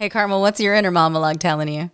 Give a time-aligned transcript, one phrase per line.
[0.00, 1.90] Hey, Carmel, what's your inner monologue telling you?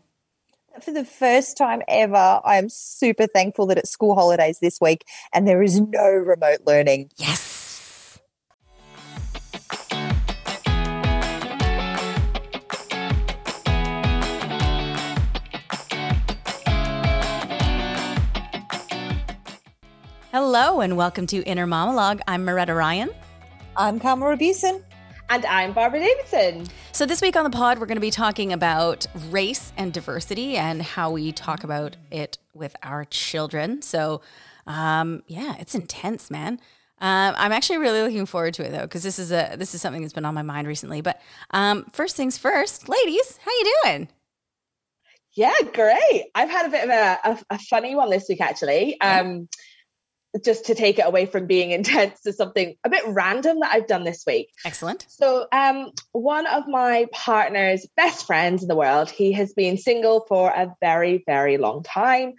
[0.81, 5.05] For the first time ever, I am super thankful that it's school holidays this week
[5.33, 7.11] and there is no remote learning.
[7.17, 8.21] Yes.
[20.31, 22.21] Hello and welcome to Inner Monologue.
[22.29, 23.11] I'm Moretta Ryan.
[23.77, 24.81] I'm Carmel Rabusin.
[25.29, 26.67] And I'm Barbara Davidson.
[26.93, 30.57] So, this week on the pod, we're going to be talking about race and diversity
[30.57, 33.83] and how we talk about it with our children.
[33.83, 34.21] So,
[34.69, 36.61] um, yeah, it's intense, man.
[37.01, 39.83] Um, I'm actually really looking forward to it though, because this is a this is
[39.83, 41.01] something that's been on my mind recently.
[41.01, 41.21] But
[41.51, 44.09] um, first things first, ladies, how you doing?
[45.35, 46.27] Yeah, great.
[46.35, 48.99] I've had a bit of a, a, a funny one this week, actually.
[49.01, 49.49] Um,
[50.45, 53.87] just to take it away from being intense to something a bit random that I've
[53.87, 54.51] done this week.
[54.65, 55.07] Excellent.
[55.09, 60.25] So, um, one of my partner's best friends in the world, he has been single
[60.29, 62.35] for a very, very long time.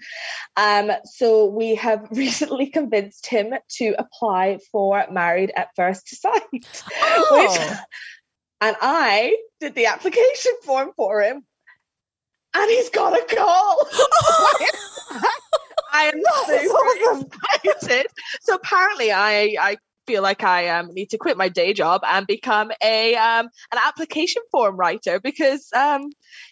[0.55, 6.41] Um, so we have recently convinced him to apply for Married at First Sight.
[6.99, 7.47] Oh.
[7.49, 7.77] Which,
[8.61, 11.43] and I did the application form for him,
[12.53, 13.87] and he's got a call.
[15.91, 17.29] I am awesome.
[17.63, 18.07] excited.
[18.41, 22.25] So apparently, I I feel like I um, need to quit my day job and
[22.25, 26.09] become a um, an application form writer because um,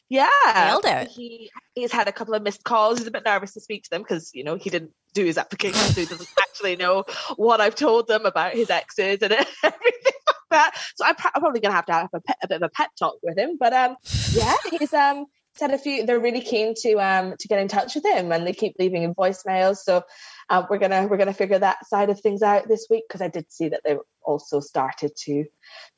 [0.09, 1.09] yeah, Nailed it.
[1.09, 2.99] he he's had a couple of missed calls.
[2.99, 5.37] He's a bit nervous to speak to them because you know he didn't do his
[5.37, 7.05] application, so he doesn't actually know
[7.37, 9.31] what I've told them about his exes and
[9.63, 10.71] everything like that.
[10.95, 12.91] So I'm, pr- I'm probably gonna have to have a, a bit of a pep
[12.99, 13.57] talk with him.
[13.59, 13.95] But um,
[14.33, 15.25] yeah, he's um
[15.57, 16.05] said a few.
[16.05, 19.03] They're really keen to um to get in touch with him, and they keep leaving
[19.03, 19.77] him voicemails.
[19.77, 20.03] So
[20.49, 23.27] uh, we're gonna we're gonna figure that side of things out this week because I
[23.29, 25.45] did see that they also started to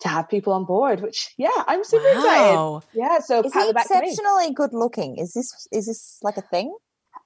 [0.02, 1.02] to have people on board.
[1.02, 2.82] Which yeah, I'm super excited.
[2.94, 5.18] Yeah, so Is pat he back exceptionally good looking?
[5.18, 6.76] Is this is this like a thing?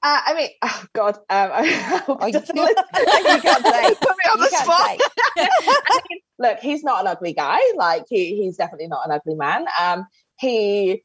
[0.04, 1.68] Uh, I mean, oh God, um, I
[2.06, 2.86] hope Oh, you doesn't can't- listen.
[3.36, 3.94] you can't say.
[3.96, 5.00] Put me on You the spot.
[5.38, 7.60] I mean, look, he's not an ugly guy.
[7.76, 9.66] Like he, he's definitely not an ugly man.
[9.80, 10.08] Um,
[10.40, 11.04] he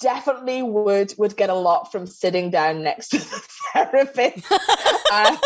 [0.00, 3.24] definitely would would get a lot from sitting down next to the
[3.72, 4.52] therapist.
[4.52, 5.36] Uh,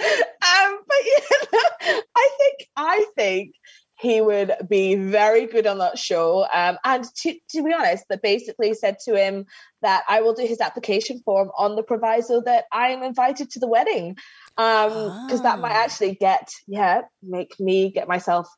[0.00, 1.60] um, but yeah,
[2.16, 3.54] I think I think
[4.02, 6.44] he would be very good on that show.
[6.52, 9.46] Um, and to, to be honest, that basically said to him
[9.80, 13.60] that I will do his application form on the proviso that I am invited to
[13.60, 14.16] the wedding.
[14.58, 15.84] Um, because that might Ah.
[15.84, 18.48] actually get, yeah, make me get myself,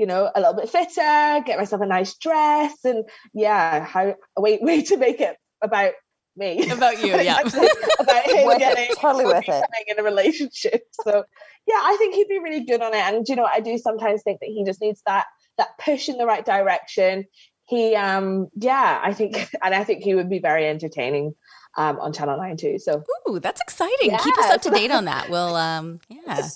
[0.00, 4.58] you know, a little bit fitter, get myself a nice dress, and yeah, how way
[4.62, 5.92] way to make it about
[6.34, 6.70] me.
[6.70, 7.40] About you, yeah.
[7.40, 9.62] About him getting totally worth it.
[9.86, 10.84] in a relationship.
[11.04, 11.22] So
[11.66, 13.00] yeah, I think he'd be really good on it.
[13.00, 15.26] And you know, I do sometimes think that he just needs that
[15.58, 17.26] that push in the right direction.
[17.66, 21.34] He um yeah, I think and I think he would be very entertaining
[21.76, 22.78] um on Channel 9 too.
[22.78, 24.16] So Ooh, that's exciting.
[24.16, 25.28] Keep us up to date on that.
[25.28, 26.48] We'll um yeah.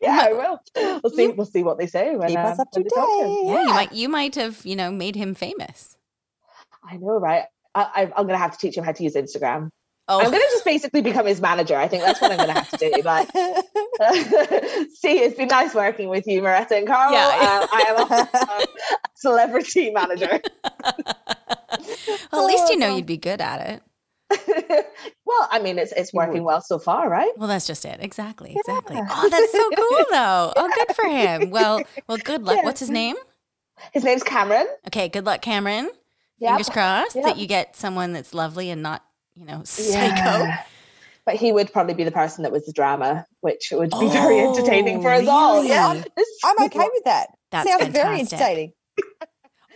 [0.02, 0.60] yeah, I will.
[1.02, 2.84] We'll see You- we'll see what they say when, Keep uh, us up to when
[2.84, 3.28] they talk to him.
[3.28, 3.52] date.
[3.52, 5.96] Yeah, you might you might have, you know, made him famous.
[6.84, 7.44] I know, right?
[7.74, 9.70] I, I, I'm gonna have to teach him how to use Instagram.
[10.08, 11.76] Oh, I'm gonna just basically become his manager.
[11.76, 13.02] I think that's what I'm gonna have to do.
[13.04, 13.28] Like,
[14.94, 17.12] see, it's been nice working with you, Moretta and Carl.
[17.12, 17.60] Yeah, yeah.
[17.60, 18.66] Um, I am a, a
[19.14, 20.40] celebrity manager.
[22.32, 22.96] well, at least you know Oh.
[22.96, 23.82] you'd be good at it.
[25.24, 27.30] well, I mean, it's it's working well so far, right?
[27.36, 27.98] Well, that's just it.
[28.00, 28.54] Exactly.
[28.56, 28.96] Exactly.
[28.98, 30.52] Oh, that's so cool though.
[30.56, 31.50] Oh, good for him.
[31.50, 32.56] Well, well, good luck.
[32.58, 32.64] Yeah.
[32.64, 33.16] What's his name?
[33.92, 34.66] His name's Cameron.
[34.88, 35.90] Okay, good luck, Cameron.
[36.38, 36.50] Yep.
[36.50, 37.24] Fingers crossed Yep.
[37.24, 39.04] that you get someone that's lovely and not,
[39.34, 39.94] you know, psycho.
[40.44, 40.62] Yeah.
[41.26, 44.40] But he would probably be the person that was the drama, which would be very
[44.40, 45.64] oh, entertaining for us Oh, all.
[45.64, 46.02] Yeah,
[46.44, 47.28] I'm okay with that.
[47.50, 48.02] That's Sounds fantastic.
[48.02, 48.72] very entertaining.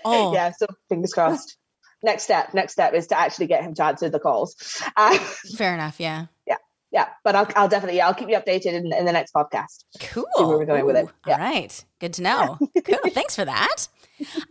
[0.04, 0.52] Oh, yeah.
[0.52, 1.56] So fingers crossed.
[2.04, 4.82] Next step, next step is to actually get him to answer the calls.
[4.96, 5.18] Uh,
[5.56, 5.98] fair enough.
[5.98, 6.26] Yeah.
[6.46, 6.56] yeah,
[6.92, 9.84] yeah but I'll, I'll definitely, yeah, I'll keep you updated in, in the next podcast.
[10.00, 10.26] Cool.
[10.36, 11.08] where we're going with it.
[11.26, 11.34] Yeah.
[11.34, 11.84] All right.
[11.98, 12.58] Good to know.
[12.84, 12.98] cool.
[13.10, 13.88] Thanks for that.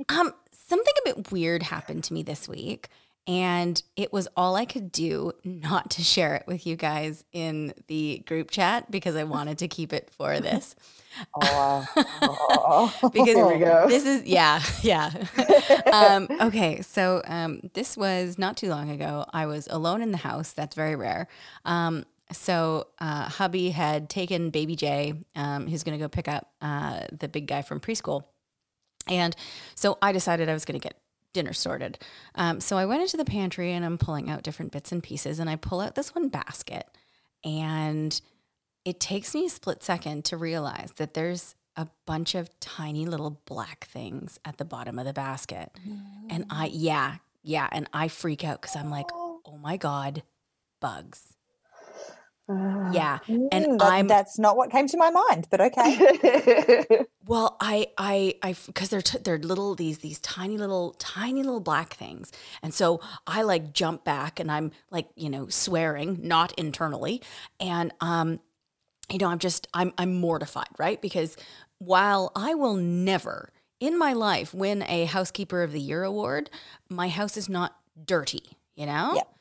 [0.09, 2.89] Um, something a bit weird happened to me this week,
[3.25, 7.73] and it was all I could do not to share it with you guys in
[7.87, 10.75] the group chat because I wanted to keep it for this.
[11.41, 11.85] Oh.
[13.13, 13.87] Because Here we go.
[13.87, 15.11] this is yeah, yeah.
[15.91, 19.25] um, okay, so um, this was not too long ago.
[19.33, 20.53] I was alone in the house.
[20.53, 21.27] That's very rare.
[21.65, 26.51] Um, so uh, hubby had taken baby Jay, um, who's going to go pick up
[26.61, 28.23] uh, the big guy from preschool,
[29.07, 29.35] and
[29.75, 30.97] so I decided I was going to get
[31.33, 31.97] dinner sorted.
[32.35, 35.39] Um, so I went into the pantry and I'm pulling out different bits and pieces,
[35.39, 36.87] and I pull out this one basket,
[37.43, 38.19] and
[38.85, 43.41] it takes me a split second to realize that there's a bunch of tiny little
[43.45, 45.71] black things at the bottom of the basket.
[46.29, 47.67] And I, yeah, yeah.
[47.71, 50.21] And I freak out because I'm like, oh my God,
[50.79, 51.32] bugs.
[52.85, 53.19] Yeah.
[53.51, 55.97] And Mm, I'm, that's not what came to my mind, but okay.
[57.25, 61.61] well, I, I, I, because they're, t- they're little, these, these tiny little, tiny little
[61.61, 62.31] black things.
[62.61, 67.21] And so I like jump back and I'm like, you know, swearing, not internally.
[67.59, 68.39] And, um,
[69.09, 71.01] you know, I'm just, I'm, I'm mortified, right?
[71.01, 71.37] Because
[71.79, 76.49] while I will never in my life win a housekeeper of the year award,
[76.89, 77.75] my house is not
[78.05, 78.43] dirty,
[78.75, 79.13] you know?
[79.15, 79.32] Yep.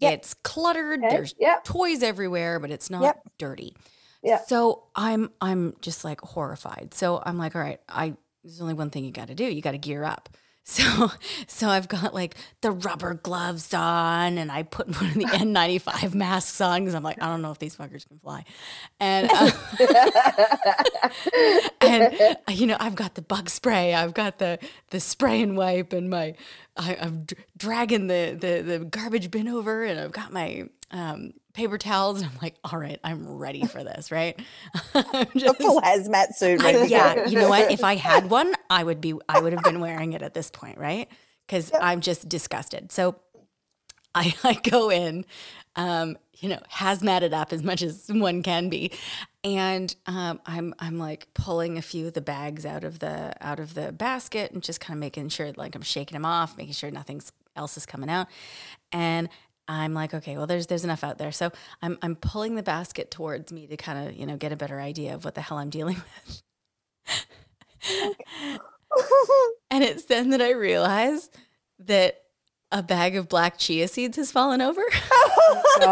[0.00, 0.12] Yep.
[0.14, 1.00] It's cluttered.
[1.04, 1.64] Okay, There's yep.
[1.64, 3.22] toys everywhere, but it's not Yep.
[3.38, 3.76] dirty.
[4.22, 4.40] Yeah.
[4.46, 6.92] So I'm I'm just like horrified.
[6.94, 9.44] So I'm like, all right, I there's only one thing you got to do.
[9.44, 10.28] You got to gear up.
[10.68, 11.10] So
[11.46, 16.14] so I've got like the rubber gloves on, and I put one of the N95
[16.14, 18.44] masks on because I'm like, I don't know if these fuckers can fly,
[19.00, 19.30] and.
[19.32, 19.50] Uh,
[21.80, 24.58] and uh, you know I've got the bug spray, I've got the
[24.90, 26.34] the spray and wipe, and my
[26.76, 31.32] I, I'm d- dragging the, the the garbage bin over, and I've got my um,
[31.58, 34.40] paper towels, and I'm like, all right, I'm ready for this, right?
[34.94, 36.62] I'm A just- full hazmat suit.
[36.62, 37.70] I- yeah, you know what?
[37.70, 40.50] If I had one, I would be I would have been wearing it at this
[40.50, 41.08] point, right?
[41.46, 42.92] Because I'm just disgusted.
[42.92, 43.16] So
[44.14, 45.24] I, I go in,
[45.76, 48.92] um, you know, hazmated up as much as one can be,
[49.44, 53.58] and um, I'm I'm like pulling a few of the bags out of the out
[53.60, 56.74] of the basket and just kind of making sure like I'm shaking them off, making
[56.74, 57.20] sure nothing
[57.56, 58.28] else is coming out,
[58.92, 59.28] and
[59.68, 61.50] I'm like, okay, well, there's there's enough out there, so
[61.82, 64.80] I'm I'm pulling the basket towards me to kind of you know get a better
[64.80, 66.42] idea of what the hell I'm dealing with.
[69.70, 71.30] And it's then that I realize
[71.80, 72.22] that
[72.72, 74.82] a bag of black chia seeds has fallen over.
[75.80, 75.82] Oh,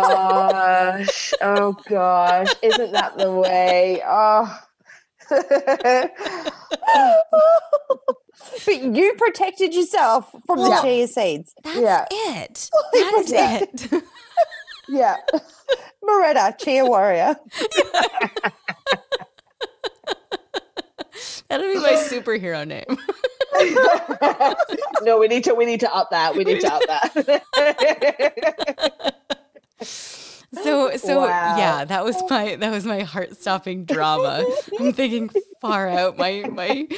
[0.50, 1.32] gosh.
[1.42, 2.48] Oh gosh.
[2.62, 4.02] Isn't that the way?
[4.04, 4.60] Oh.
[8.64, 10.82] but you protected yourself from the Yeah.
[10.82, 11.52] chia seeds.
[11.64, 12.04] That's Yeah.
[12.10, 12.70] it.
[12.92, 13.58] That's Yeah.
[13.62, 14.02] it.
[14.88, 15.16] yeah.
[16.04, 17.36] Moretta, chia warrior.
[21.48, 22.84] That'll be my superhero name.
[25.02, 26.34] no, we need to we need to up that.
[26.36, 29.14] We need to up that.
[30.62, 31.56] So so Wow.
[31.58, 34.44] yeah, that was my that was my heart stopping drama.
[34.80, 35.30] I'm thinking
[35.60, 36.16] far out.
[36.18, 36.88] My my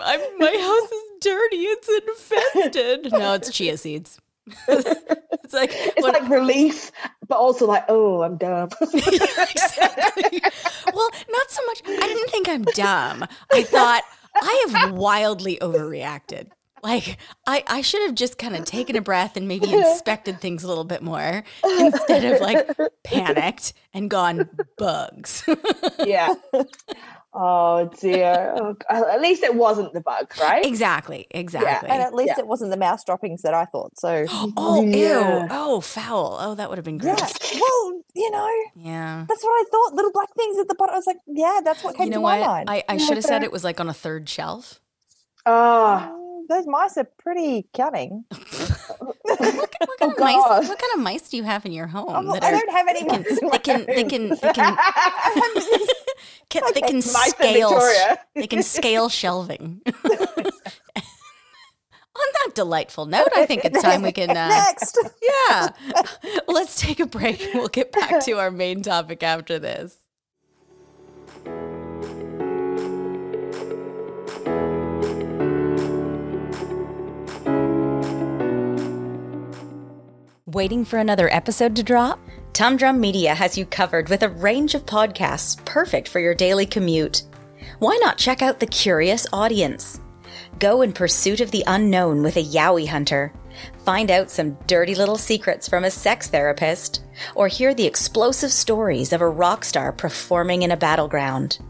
[0.00, 1.56] my, my house is dirty.
[1.56, 3.12] It's infested.
[3.20, 4.18] No, it's chia seeds.
[4.68, 6.90] it's like it's what- like relief,
[7.28, 8.70] but also like, oh, I'm dumb.
[8.94, 10.42] exactly.
[10.92, 11.82] Well, not so much.
[11.86, 13.26] I didn't think I'm dumb.
[13.52, 14.02] I thought
[14.34, 16.48] I have wildly overreacted.
[16.82, 20.64] Like I, I should have just kind of taken a breath and maybe inspected things
[20.64, 21.44] a little bit more
[21.78, 22.66] instead of like
[23.04, 24.48] panicked and gone
[24.78, 25.44] bugs.
[26.06, 26.32] yeah.
[27.42, 28.54] Oh dear.
[28.60, 30.62] Oh, uh, at least it wasn't the bug, right?
[30.66, 31.26] exactly.
[31.30, 31.88] Exactly.
[31.88, 32.40] And at least Yeah.
[32.40, 33.98] it wasn't the mouse droppings that I thought.
[33.98, 35.44] So, oh, Yeah.
[35.44, 35.48] ew.
[35.50, 36.36] Oh, foul.
[36.38, 37.16] Oh, that would have been yeah.
[37.16, 37.32] gross.
[37.54, 39.24] Well, you know, Yeah.
[39.26, 39.94] that's what I thought.
[39.94, 40.94] Little black things at the bottom.
[40.94, 42.68] I was like, yeah, that's what came You know to my mind.
[42.68, 44.78] I, I should have said it was like on a third shelf.
[45.46, 48.24] Oh, Those mice are pretty cunning.
[49.84, 50.68] What, kind Oh, of mice?
[50.68, 52.06] What kind of mice do you have in your home?
[52.10, 54.76] Oh, that I are- don't have any can, mice they can, they can, they can,
[56.50, 57.80] can they can scale,
[58.34, 59.80] they can scale shelving.
[62.16, 64.98] On that delightful note, I think it's time we can, uh, Next.
[65.48, 65.70] yeah,
[66.48, 67.40] let's take a break.
[67.40, 69.96] and We'll get back to our main topic after this.
[80.54, 82.18] Waiting for another episode to drop?
[82.54, 87.22] Tumdrum Media has you covered with a range of podcasts perfect for your daily commute.
[87.78, 90.00] Why not check out The Curious Audience?
[90.58, 93.32] Go in pursuit of the unknown with a Yowie hunter.
[93.84, 97.04] Find out some dirty little secrets from a sex therapist,
[97.36, 101.60] or hear the explosive stories of a rock star performing in a battleground.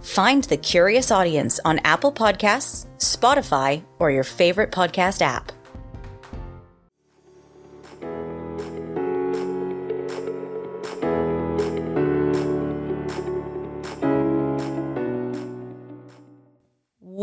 [0.00, 5.52] Find The Curious Audience on Apple Podcasts, Spotify, or your favorite podcast app.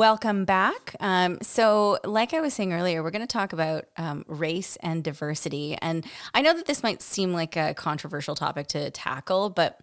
[0.01, 0.96] Welcome back.
[1.00, 5.03] Um, so, like I was saying earlier, we're going to talk about um, race and
[5.03, 5.77] diversity.
[5.79, 6.03] And
[6.34, 9.79] I know that this might seem like a controversial topic to tackle, but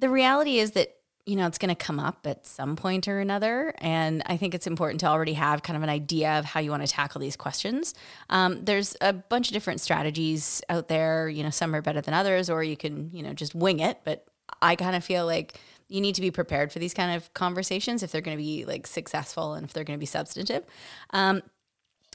[0.00, 3.20] the reality is that, you know, it's going to come up at some point or
[3.20, 3.72] another.
[3.78, 6.72] And I think it's important to already have kind of an idea of how you
[6.72, 7.94] want to tackle these questions.
[8.30, 11.28] Um, there's a bunch of different strategies out there.
[11.28, 14.00] You know, some are better than others, or you can, you know, just wing it.
[14.02, 14.26] But
[14.60, 18.02] I kind of feel like you need to be prepared for these kind of conversations
[18.02, 20.64] if they're going to be like successful and if they're going to be substantive.
[21.10, 21.42] Um,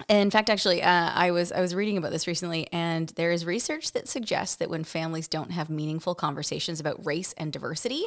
[0.08, 3.46] in fact, actually, uh, I was I was reading about this recently, and there is
[3.46, 8.06] research that suggests that when families don't have meaningful conversations about race and diversity,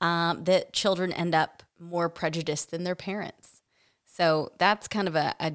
[0.00, 3.60] um, that children end up more prejudiced than their parents.
[4.04, 5.52] So that's kind of a, a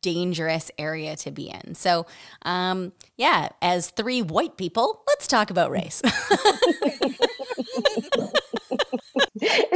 [0.00, 1.74] dangerous area to be in.
[1.74, 2.06] So,
[2.42, 6.02] um, yeah, as three white people, let's talk about race.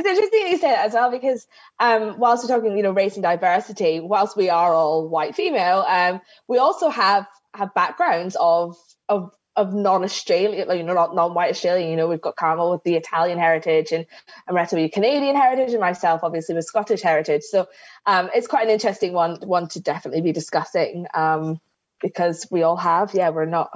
[0.09, 1.47] interesting you say that as well because
[1.79, 5.85] um, whilst we're talking, you know, race and diversity, whilst we are all white female,
[5.89, 8.77] um, we also have have backgrounds of
[9.09, 11.91] of of non-Australian, like, you know, not non-white Australian.
[11.91, 14.07] You know, we've got Carmel with the Italian heritage, and
[14.49, 17.43] Amretta with Canadian heritage, and myself obviously with Scottish heritage.
[17.43, 17.67] So
[18.07, 21.61] um, it's quite an interesting one one to definitely be discussing um,
[22.01, 23.71] because we all have, yeah, we're not,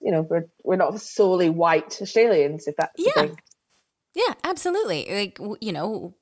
[0.00, 3.26] you know, we're we're not solely white Australians, if that's yeah,
[4.14, 5.06] yeah, absolutely.
[5.10, 6.14] Like you know,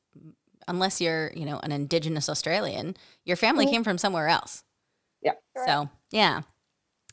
[0.69, 3.75] unless you're you know an Indigenous Australian, your family mm-hmm.
[3.75, 4.65] came from somewhere else.
[5.23, 5.33] Yeah.
[5.67, 6.43] So yeah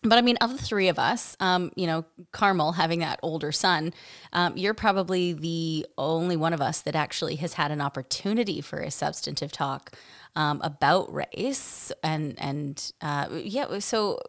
[0.03, 3.51] but I mean, of the three of us, um, you know, Carmel having that older
[3.51, 3.93] son,
[4.31, 8.79] um, you're probably the only one of us that actually has had an opportunity for
[8.79, 9.91] a substantive talk
[10.35, 11.91] um, about race.
[12.01, 14.19] And and uh, yeah, so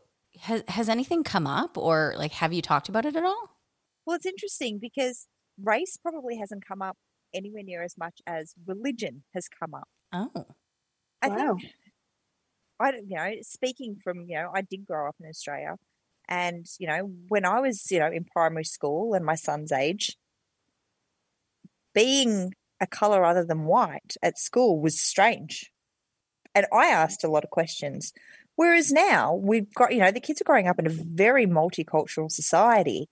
[0.40, 3.56] has has anything come up, or like, have you talked about it at all?
[4.04, 5.28] Well, it's interesting because
[5.62, 6.96] race probably hasn't come up
[7.34, 9.88] anywhere near as much as religion has come up.
[10.12, 10.46] Oh,
[11.22, 11.56] I wow.
[11.56, 11.72] think
[12.80, 15.76] I, you know, speaking from, you know, I did grow up in Australia.
[16.28, 20.16] And, you know, when I was, you know, in primary school and my son's age,
[21.94, 25.70] being a color other than white at school was strange.
[26.54, 28.12] And I asked a lot of questions.
[28.56, 32.30] Whereas now we've got, you know, the kids are growing up in a very multicultural
[32.30, 33.08] society.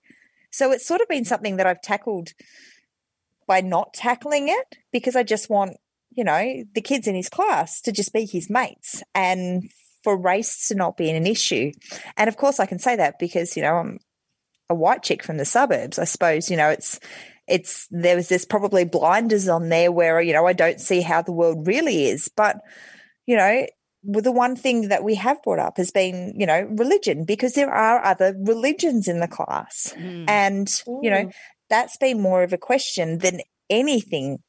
[0.51, 2.29] So it's sort of been something that I've tackled
[3.47, 5.77] by not tackling it because I just want
[6.11, 9.69] you know, the kids in his class to just be his mates and
[10.03, 11.71] for race to not be an issue.
[12.17, 13.99] And of course, I can say that because, you know, I'm
[14.69, 15.99] a white chick from the suburbs.
[15.99, 16.99] I suppose, you know, it's,
[17.47, 21.21] it's, there was this probably blinders on there where, you know, I don't see how
[21.21, 22.29] the world really is.
[22.35, 22.57] But,
[23.25, 23.65] you know,
[24.03, 27.71] the one thing that we have brought up has been, you know, religion, because there
[27.71, 29.93] are other religions in the class.
[29.97, 30.29] Mm.
[30.29, 30.99] And, Ooh.
[31.03, 31.29] you know,
[31.69, 34.39] that's been more of a question than anything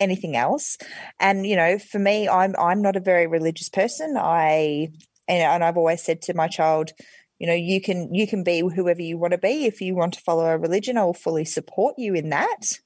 [0.00, 0.78] anything else.
[1.18, 4.16] And you know, for me, I'm I'm not a very religious person.
[4.16, 4.88] I
[5.26, 6.92] and, and I've always said to my child,
[7.38, 9.64] you know, you can you can be whoever you want to be.
[9.66, 12.78] If you want to follow a religion, I will fully support you in that.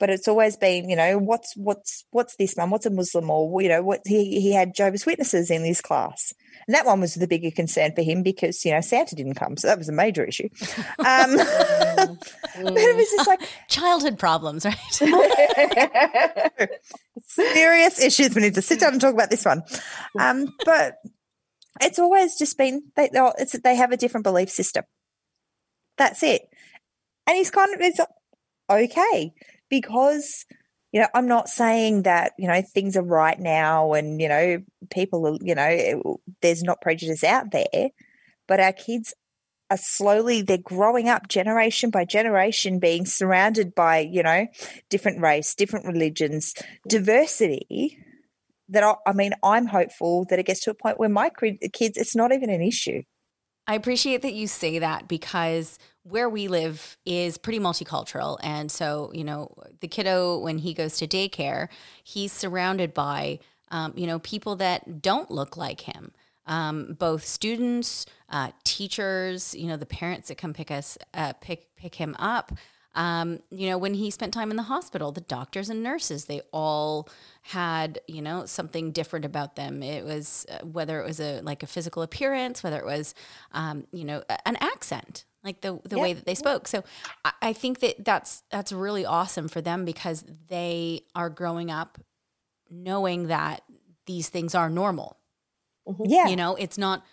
[0.00, 2.70] But it's always been, you know, what's what's what's this, mum?
[2.70, 3.30] What's a Muslim?
[3.30, 6.32] Or you know, what he he had Jehovah's Witnesses in his class.
[6.66, 9.56] And that one was the bigger concern for him because, you know, Santa didn't come.
[9.56, 10.48] So that was a major issue.
[11.00, 14.76] Um, but it was just like childhood problems, right?
[17.22, 18.34] Serious issues.
[18.34, 19.62] We need to sit down and talk about this one.
[20.18, 20.96] Um, but
[21.80, 24.84] it's always just been, they, it's, they have a different belief system.
[25.96, 26.42] That's it.
[27.26, 28.00] And he's kind of, it's
[28.70, 29.32] okay
[29.70, 30.44] because
[30.92, 34.62] you know, I'm not saying that, you know, things are right now and, you know,
[34.90, 37.90] people are, you know, there's not prejudice out there,
[38.48, 39.14] but our kids
[39.70, 44.48] are slowly, they're growing up generation by generation, being surrounded by, you know,
[44.88, 46.54] different race, different religions,
[46.88, 47.98] diversity.
[48.68, 51.30] That I, I mean, I'm hopeful that it gets to a point where my
[51.72, 53.02] kids, it's not even an issue.
[53.66, 58.38] I appreciate that you say that because where we live is pretty multicultural.
[58.42, 61.68] And so, you know, the kiddo, when he goes to daycare,
[62.02, 63.38] he's surrounded by,
[63.70, 66.12] um, you know, people that don't look like him.
[66.46, 71.76] Um, both students, uh, teachers, you know, the parents that come pick us, uh, pick
[71.76, 72.52] pick him up.
[72.94, 76.42] Um, you know, when he spent time in the hospital, the doctors and nurses, they
[76.52, 77.08] all
[77.42, 79.82] had, you know, something different about them.
[79.82, 83.14] It was uh, whether it was a like a physical appearance, whether it was,
[83.52, 86.66] um, you know, an accent, like the the way that they spoke.
[86.66, 86.82] So
[87.24, 91.98] I, I think that that's that's really awesome for them because they are growing up
[92.70, 93.62] knowing that
[94.06, 95.16] these things are normal.
[95.86, 96.04] Mm-hmm.
[96.06, 97.04] Yeah, you know, it's not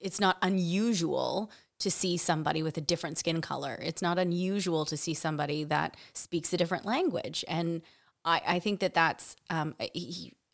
[0.00, 3.78] it's not unusual to see somebody with a different skin color.
[3.82, 7.44] It's not unusual to see somebody that speaks a different language.
[7.48, 7.82] And
[8.24, 9.74] I, I think that that's um,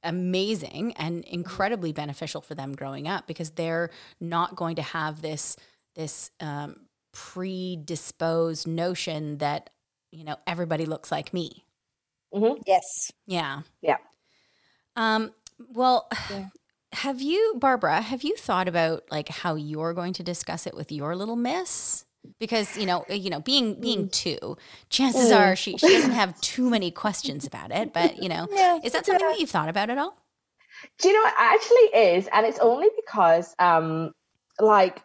[0.03, 5.57] amazing and incredibly beneficial for them growing up because they're not going to have this
[5.95, 6.77] this um,
[7.13, 9.71] predisposed notion that
[10.11, 11.65] you know everybody looks like me.
[12.35, 12.63] Mm-hmm.
[12.67, 13.13] Yes.
[13.27, 13.63] Yeah.
[13.83, 13.99] Yeah.
[14.97, 15.33] Um,
[15.75, 16.49] well, yeah.
[16.93, 20.93] Have you, Barbara, have you thought about like how you're going to discuss it with
[20.93, 22.05] your little miss?
[22.39, 24.13] because you know you know being being Mm.
[24.13, 24.57] two
[24.91, 28.79] chances are she, she doesn't have too many questions about it but you know Yeah.
[28.85, 30.17] is that something that you've thought about at all
[31.01, 34.13] Do you know it actually is, and it's only because, um,
[34.61, 35.03] like,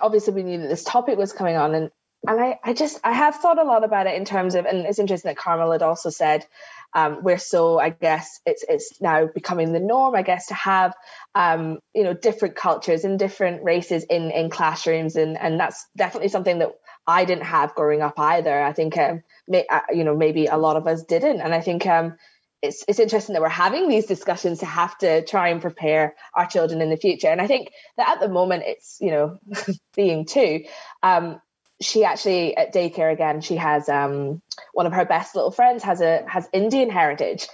[0.00, 1.90] obviously we knew that this topic was coming on, and
[2.26, 4.86] and I, I just I have thought a lot about it in terms of, and
[4.86, 6.46] it's interesting that Carmel had also said,
[6.94, 10.94] um, we're so I guess it's it's now becoming the norm, I guess, to have,
[11.34, 16.28] um, you know, different cultures and different races in in classrooms, and and that's definitely
[16.28, 16.72] something that
[17.06, 18.60] I didn't have growing up either.
[18.60, 21.60] I think, um, may, uh, you know, maybe a lot of us didn't, and I
[21.60, 22.16] think, um,
[22.62, 26.46] it's it's interesting that we're having these discussions to have to try and prepare our
[26.46, 27.28] children in the future.
[27.28, 29.38] And I think that at the moment it's you know
[29.96, 30.64] being two,
[31.02, 31.40] um,
[31.80, 36.00] she actually at daycare again she has um, one of her best little friends has
[36.00, 37.48] a has Indian heritage,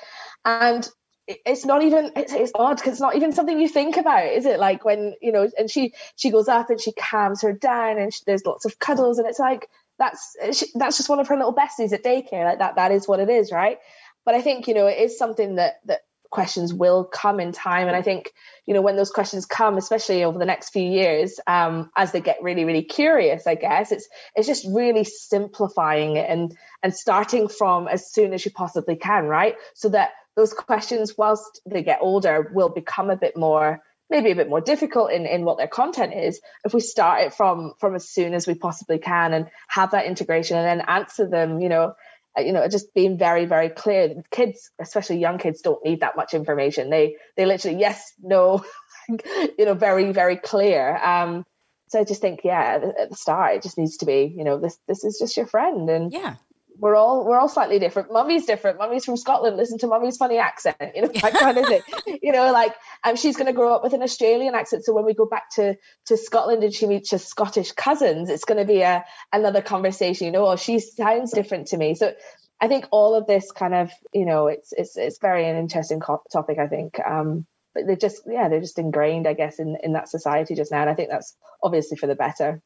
[0.44, 0.88] and
[1.26, 4.46] it's not even it's, it's odd because it's not even something you think about is
[4.46, 4.60] it?
[4.60, 8.12] Like when you know and she she goes up and she calms her down and
[8.12, 9.68] she, there's lots of cuddles and it's like
[9.98, 12.44] that's she, that's just one of her little besties at daycare.
[12.44, 13.78] Like that that is what it is right?
[14.24, 16.00] But I think you know it is something that that
[16.36, 18.30] questions will come in time, and I think
[18.66, 22.20] you know when those questions come, especially over the next few years, um, as they
[22.20, 27.48] get really really curious, I guess it's it's just really simplifying it and and starting
[27.48, 29.54] from as soon as you possibly can, right?
[29.74, 34.36] So that those questions, whilst they get older, will become a bit more maybe a
[34.36, 37.96] bit more difficult in, in what their content is if we start it from from
[37.96, 41.68] as soon as we possibly can and have that integration and then answer them you
[41.68, 41.94] know
[42.38, 44.22] you know just being very very clear.
[44.30, 46.90] Kids especially young kids don't need that much information.
[46.90, 48.64] They they literally yes no
[49.08, 50.96] you know very very clear.
[50.96, 51.44] Um
[51.88, 54.42] so i just think yeah at- at the start it just needs to be you
[54.42, 56.34] know this this is just your friend and yeah
[56.78, 58.12] we're all we're all slightly different.
[58.12, 58.78] Mummy's different.
[58.78, 59.56] Mummy's from Scotland.
[59.56, 60.76] Listen to mummy's funny accent.
[60.94, 61.82] You know that kind of thing.
[62.22, 64.84] You know, like um, she's going to grow up with an Australian accent.
[64.84, 68.44] So when we go back to to Scotland and she meets her Scottish cousins, it's
[68.44, 70.26] going to be a another conversation.
[70.26, 71.94] You know, or she sounds different to me.
[71.94, 72.14] So
[72.60, 76.00] I think all of this kind of you know it's it's it's very an interesting
[76.00, 76.58] co- topic.
[76.58, 76.98] I think.
[76.98, 80.72] Um, but they're just yeah they're just ingrained I guess in in that society just
[80.72, 82.62] now, and I think that's obviously for the better.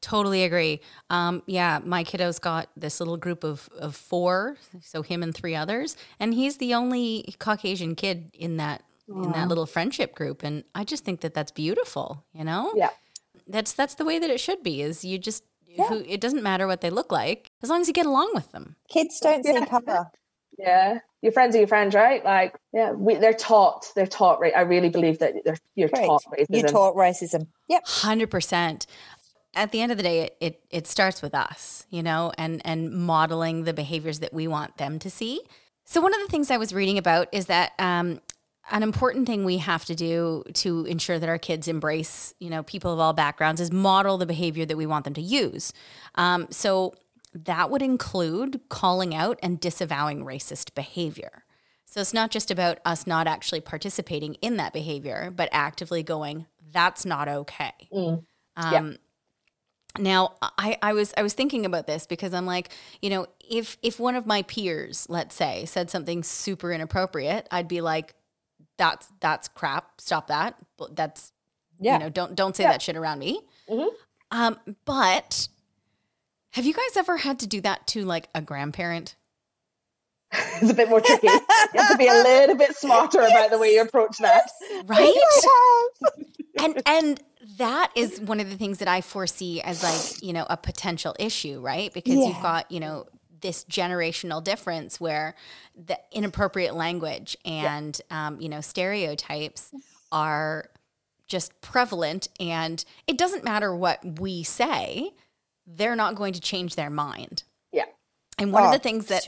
[0.00, 0.80] Totally agree.
[1.10, 5.54] Um, yeah, my kiddo's got this little group of, of four, so him and three
[5.54, 10.62] others, and he's the only Caucasian kid in that in that little friendship group, and
[10.74, 12.24] I just think that that's beautiful.
[12.32, 12.90] You know, Yeah.
[13.48, 14.82] that's that's the way that it should be.
[14.82, 15.44] Is you just
[15.76, 18.50] who it doesn't matter what they look like as long as you get along with
[18.52, 18.76] them.
[18.88, 20.10] Kids don't see color.
[20.58, 22.22] Yeah, your friends are your friends, right?
[22.24, 23.86] Like, yeah, we, they're taught.
[23.94, 24.40] They're taught.
[24.40, 24.52] Right?
[24.54, 26.06] I really believe that they're, you're Correct.
[26.06, 26.46] taught racism.
[26.50, 27.46] You're taught racism.
[27.68, 27.86] Yep.
[27.86, 28.86] Hundred percent.
[29.54, 32.60] At the end of the day, it, it it starts with us, you know, and
[32.64, 35.40] and modeling the behaviors that we want them to see.
[35.84, 38.20] So one of the things I was reading about is that um,
[38.70, 42.62] an important thing we have to do to ensure that our kids embrace, you know,
[42.62, 45.72] people of all backgrounds is model the behavior that we want them to use.
[46.14, 46.94] Um, so
[47.34, 51.44] that would include calling out and disavowing racist behavior.
[51.86, 56.46] So it's not just about us not actually participating in that behavior, but actively going,
[56.70, 58.24] "That's not okay." Mm.
[58.56, 58.98] Um,
[59.98, 62.70] Now, I, I was I was thinking about this because I'm like,
[63.02, 67.66] you know, if if one of my peers, let's say, said something super inappropriate, I'd
[67.68, 68.14] be like,
[68.78, 70.00] "That's that's crap.
[70.00, 70.54] Stop that.
[70.92, 71.32] That's
[71.80, 71.94] Yeah.
[71.94, 72.70] you know, don't don't say Yeah.
[72.72, 73.88] that shit around me." Mhm.
[74.30, 75.48] Um, but
[76.52, 79.16] have you guys ever had to do that to like a grandparent?
[80.62, 81.26] it's a bit more tricky.
[81.28, 81.40] you
[81.74, 84.48] have to be a little bit smarter about the way you approach that.
[84.86, 85.14] Right?
[86.58, 87.22] And and
[87.58, 91.14] that is one of the things that I foresee as like you know a potential
[91.18, 91.92] issue, right?
[91.94, 93.06] Because you've got you know
[93.40, 95.34] this generational difference where
[95.74, 99.72] the inappropriate language and um, you know stereotypes
[100.12, 100.66] are
[101.28, 105.12] just prevalent, and it doesn't matter what we say,
[105.66, 107.44] they're not going to change their mind.
[107.72, 107.84] Yeah.
[108.38, 109.22] And one of Oh, the things that.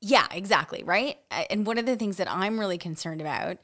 [0.00, 0.82] Yeah, exactly.
[0.82, 1.18] Right.
[1.50, 3.58] And one of the things that I'm really concerned about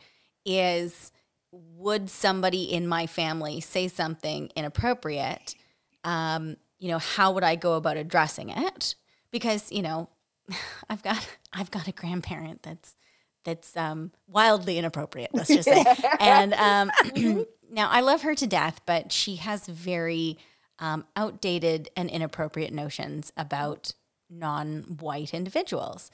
[0.44, 1.12] is
[1.52, 5.54] would somebody in my family say something inappropriate?
[6.02, 8.96] Um, you know, how would I go about addressing it?
[9.30, 10.08] Because, you know,
[10.90, 12.96] I've got I've got a grandparent that's
[13.44, 15.84] that's um, wildly inappropriate, let's just say.
[16.20, 16.90] and um,
[17.70, 20.38] now I love her to death, but she has very
[20.78, 23.92] um, outdated and inappropriate notions about
[24.38, 26.10] non-white individuals.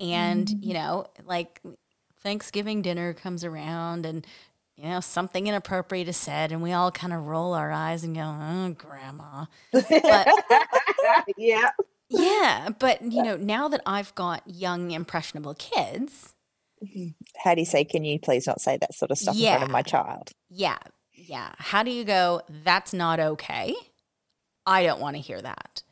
[0.00, 0.64] And, mm.
[0.64, 1.60] you know, like
[2.22, 4.26] Thanksgiving dinner comes around and
[4.76, 8.14] you know, something inappropriate is said, and we all kind of roll our eyes and
[8.14, 10.28] go, "Oh, grandma." But
[11.36, 11.70] yeah.
[12.08, 16.34] yeah, but you know, now that I've got young, impressionable kids,
[16.84, 17.10] mm-hmm.
[17.36, 19.62] How do you say, can you please not say that sort of stuff in front
[19.62, 20.32] of my child?
[20.50, 20.78] yeah,
[21.12, 21.52] yeah.
[21.58, 22.42] How do you go?
[22.64, 23.74] That's not okay.
[24.66, 25.83] I don't want to hear that.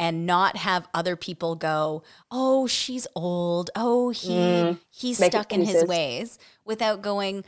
[0.00, 3.68] And not have other people go, oh, she's old.
[3.76, 4.78] Oh, he Mm.
[4.90, 7.44] he's stuck in his ways without going,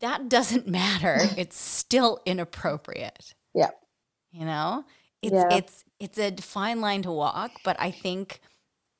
[0.00, 1.16] that doesn't matter.
[1.38, 3.34] it's still inappropriate.
[3.54, 3.70] Yeah.
[4.30, 4.84] You know?
[5.22, 5.48] It's Yeah.
[5.56, 8.40] it's it's a fine line to walk, but I think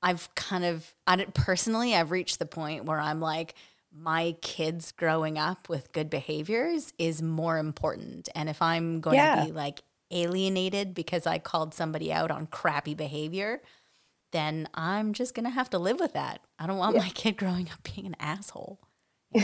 [0.01, 3.55] I've kind of I personally I've reached the point where I'm like
[3.93, 8.29] my kids growing up with good behaviors is more important.
[8.35, 9.37] And if I'm going Yeah.
[9.41, 13.61] to be like alienated because I called somebody out on crappy behavior,
[14.33, 16.41] then I'm just going to have to live with that.
[16.59, 17.03] I don't want Yeah.
[17.03, 18.81] my kid growing up being an asshole.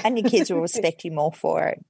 [0.04, 1.84] And your kids will respect you more for it.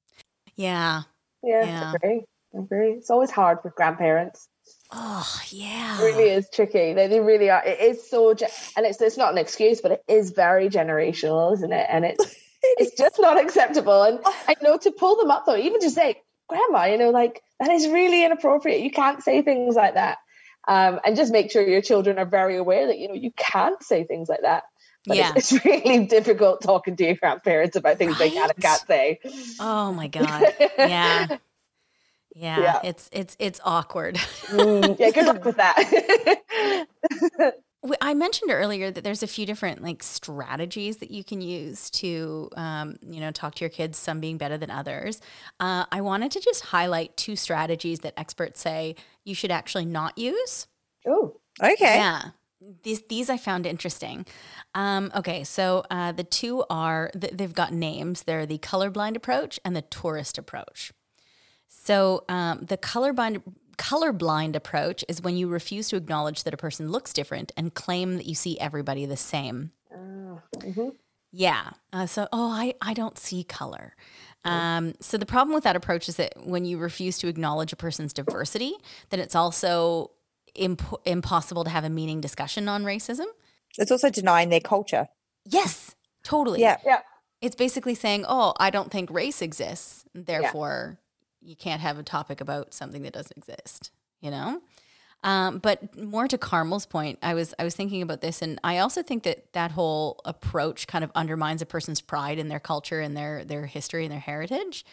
[0.57, 1.03] Yeah.
[1.43, 1.93] Yeah, Yeah.
[1.93, 2.25] I agree.
[2.55, 2.93] I agree.
[2.93, 4.49] It's always hard with grandparents.
[4.93, 5.99] Oh, yeah.
[6.01, 6.93] It really is tricky.
[6.93, 7.65] They, they really are.
[7.65, 8.43] It is so, ge-
[8.77, 11.87] and it's it's not an excuse, but it is very generational, isn't it?
[11.89, 14.03] And it's it's just not acceptable.
[14.03, 16.21] And I know to pull them up though, even just say,
[16.53, 18.81] "Grandma," you know, like that is really inappropriate.
[18.83, 20.19] You can't say things like that.
[20.69, 23.83] Um, and just make sure your children are very aware that you know you can't
[23.83, 24.65] say things like that.
[25.07, 25.33] But Yeah.
[25.35, 29.19] it's, it's really difficult talking to your grandparents about things they can and can't say.
[29.59, 30.45] Oh my god.
[30.79, 31.27] Yeah.
[32.35, 32.81] Yeah, Yeah.
[32.85, 34.15] it's it's it's awkward.
[34.47, 36.87] Mm, yeah, good luck with that.
[38.01, 42.49] I mentioned earlier that there's a few different like strategies that you can use to,
[42.57, 43.99] um, you know, talk to your kids.
[43.99, 45.21] Some being better than others.
[45.59, 50.17] Uh, I wanted to just highlight two strategies that experts say you should actually not
[50.17, 50.69] use.
[51.09, 51.97] oh, Okay.
[51.97, 52.23] Yeah.
[52.85, 54.25] These, these I found interesting.
[54.75, 58.23] Um, okay, so uh, the two are, th- they've got names.
[58.23, 60.93] They're the colorblind approach and the tourist approach.
[61.69, 63.43] So um, the colorblind,
[63.79, 68.17] colorblind approach is when you refuse to acknowledge that a person looks different and claim
[68.17, 69.73] that you see everybody the same.
[69.93, 70.95] Ah, mhm.
[71.33, 71.71] Yeah.
[71.93, 73.95] Uh, so, oh, I, I don't see color.
[74.45, 77.77] Um, so the problem with that approach is that when you refuse to acknowledge a
[77.77, 78.75] person's diversity,
[79.11, 80.11] then it's also
[80.55, 83.27] imp- impossible to have a meaning discussion on racism.
[83.79, 85.09] It's also denying their culture.
[85.47, 86.61] Yes, totally.
[86.61, 86.79] Yeah.
[86.85, 87.01] Yeah.
[87.41, 90.05] It's basically saying, oh, I don't think race exists.
[90.15, 90.99] Therefore,
[91.43, 94.61] you can't have a topic about something that doesn't exist, you know?
[95.25, 98.79] Um, but more to Carmel's point, I was I was thinking about this, and I
[98.79, 103.01] also think that that whole approach kind of undermines a person's pride in their culture
[103.01, 104.85] and their their history and their heritage.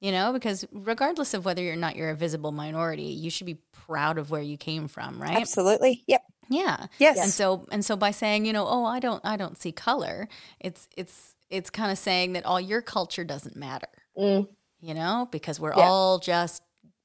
[0.00, 3.58] You know, because regardless of whether or not you're a visible minority, you should be
[3.72, 5.36] proud of where you came from, right?
[5.36, 6.04] Absolutely.
[6.06, 6.22] Yep.
[6.50, 6.86] Yeah.
[6.98, 7.18] Yes.
[7.18, 10.28] And so and so by saying, you know, oh, I don't I don't see color,
[10.60, 14.48] it's it's it's kind of saying that all your culture doesn't matter, Mm,
[14.80, 15.84] you know, because we're Yeah.
[15.88, 16.62] all just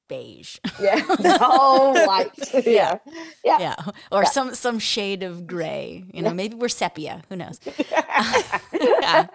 [0.10, 0.58] beige.
[0.82, 1.02] yeah.
[1.42, 2.32] all white.
[2.66, 2.98] Yeah.
[3.46, 3.58] Yeah.
[3.60, 3.76] yeah.
[4.12, 4.30] Or Yeah.
[4.30, 7.60] some some shade of gray, you know, maybe we're sepia, who knows.
[8.74, 9.28] yeah.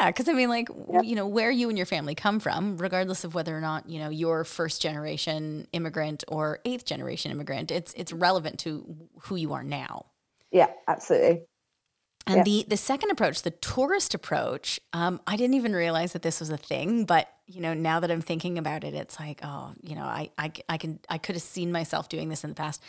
[0.00, 1.04] Yeah, because I mean, like, Yep.
[1.04, 3.98] you know, where you and your family come from, regardless of whether or not you
[3.98, 9.52] know you're first generation immigrant or eighth generation immigrant, it's it's relevant to who you
[9.52, 10.06] are now.
[10.52, 11.42] yeah, absolutely.
[12.28, 12.44] And Yeah.
[12.44, 16.50] the the second approach, the tourist approach, um, I didn't even realize that this was
[16.50, 17.04] a thing.
[17.06, 20.30] But you know, now that I'm thinking about it, it's like, oh, you know, I
[20.38, 22.82] I, I can I could have seen myself doing this in the past.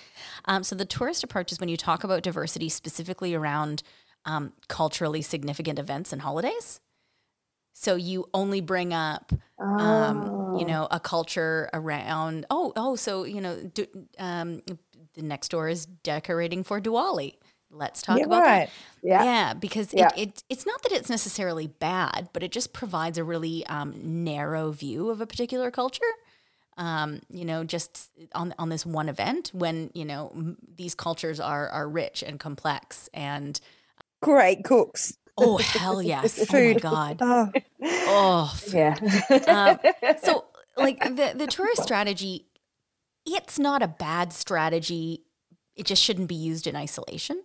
[0.46, 3.82] Um, so the tourist approach is when you talk about diversity specifically around
[4.26, 6.82] um, culturally significant events and holidays.
[7.74, 9.32] So you only bring up
[9.78, 10.66] um, you Oh.
[10.66, 12.46] know, a culture around.
[12.50, 13.86] Oh, oh, so you know, do,
[14.18, 14.62] um,
[15.14, 17.36] the next door is decorating for Diwali.
[17.72, 18.72] Let's talk Yeah, about that.
[19.02, 19.24] Yeah.
[19.24, 20.10] Yeah, because Yeah.
[20.14, 24.24] It, it it's not that it's necessarily bad, but it just provides a really um,
[24.24, 26.02] narrow view of a particular culture.
[26.78, 31.40] Um, you know, just on on this one event when you know m- these cultures
[31.40, 33.60] are are rich and complex and
[34.22, 35.18] Great cooks.
[35.38, 37.54] oh hell yes, oh my god, Oh,
[38.06, 38.98] oh Yeah.
[39.48, 39.80] Um,
[40.18, 40.46] so
[40.78, 42.48] like the the tourist strategy
[43.26, 45.24] it's not a bad strategy
[45.76, 47.42] it just shouldn't be used in isolation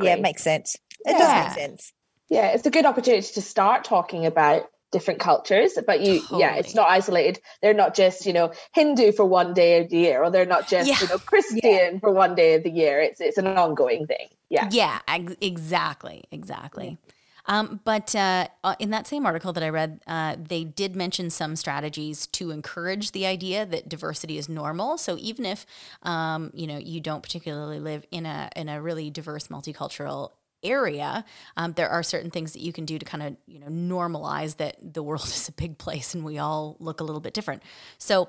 [0.00, 0.76] yeah, it makes sense.
[1.04, 1.18] It Yeah.
[1.18, 1.92] does make sense.
[2.28, 6.74] yeah, it's a good opportunity to start talking about different cultures, but you, yeah, it's
[6.74, 7.40] not isolated.
[7.60, 10.66] They're not just, you know, Hindu for one day of the year, or they're not
[10.66, 10.96] just, Yeah.
[11.00, 13.00] you know, Christian for one day of the year.
[13.00, 14.28] It's it's an ongoing thing.
[14.50, 14.68] Yeah.
[14.72, 16.96] yeah ex- exactly exactly
[17.48, 21.30] um, but uh, uh, in that same article that I read, uh, they did mention
[21.30, 24.98] some strategies to encourage the idea that diversity is normal.
[24.98, 25.64] So even if
[26.02, 30.32] um, you know you don't particularly live in a in a really diverse multicultural
[30.62, 31.24] area,
[31.56, 34.58] um, there are certain things that you can do to kind of you know normalize
[34.58, 37.62] that the world is a big place and we all look a little bit different.
[37.96, 38.28] So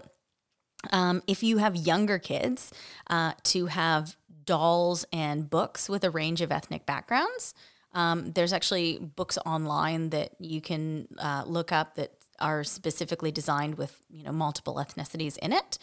[0.92, 2.72] um, if you have younger kids,
[3.10, 7.54] uh, to have dolls and books with a range of ethnic backgrounds.
[7.94, 13.78] Um, there's actually books online that you can uh, look up that are specifically designed
[13.78, 15.78] with you know multiple ethnicities in it.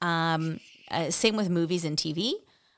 [0.00, 2.34] Um, uh, same with movies and TV.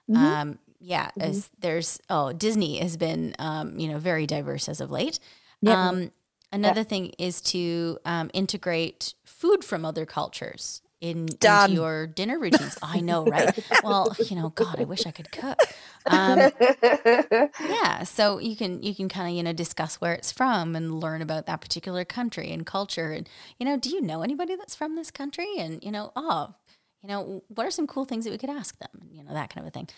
[0.09, 0.17] Mhm.
[0.17, 4.91] Um, yeah, as there's oh Disney has been um, you know very diverse as of
[4.91, 5.19] late.
[5.61, 5.77] Yep.
[5.77, 6.13] Um,
[6.53, 11.71] another thing is to um, integrate food from other cultures in Done.
[11.71, 12.77] into your dinner routines.
[12.83, 13.57] I know, right?
[13.83, 15.59] well, you know, God, I wish I could cook.
[16.07, 16.51] Um,
[17.69, 21.01] yeah, so you can you can kind of you know discuss where it's from and
[21.01, 24.75] learn about that particular country and culture and you know do you know anybody that's
[24.75, 26.55] from this country and you know oh
[27.03, 29.53] you know what are some cool things that we could ask them you know that
[29.53, 29.89] kind of a thing